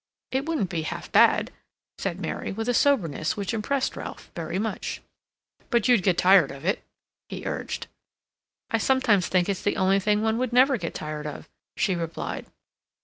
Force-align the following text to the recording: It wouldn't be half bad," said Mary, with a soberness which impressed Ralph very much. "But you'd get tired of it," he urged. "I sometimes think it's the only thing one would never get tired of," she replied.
It 0.31 0.47
wouldn't 0.47 0.71
be 0.71 0.81
half 0.81 1.11
bad," 1.11 1.51
said 1.99 2.19
Mary, 2.19 2.51
with 2.51 2.67
a 2.67 2.73
soberness 2.73 3.37
which 3.37 3.53
impressed 3.53 3.95
Ralph 3.95 4.31
very 4.35 4.57
much. 4.57 4.99
"But 5.69 5.87
you'd 5.87 6.01
get 6.01 6.17
tired 6.17 6.49
of 6.49 6.65
it," 6.65 6.81
he 7.29 7.45
urged. 7.45 7.85
"I 8.71 8.79
sometimes 8.79 9.27
think 9.27 9.47
it's 9.47 9.61
the 9.61 9.77
only 9.77 9.99
thing 9.99 10.23
one 10.23 10.39
would 10.39 10.53
never 10.53 10.77
get 10.79 10.95
tired 10.95 11.27
of," 11.27 11.47
she 11.77 11.93
replied. 11.93 12.47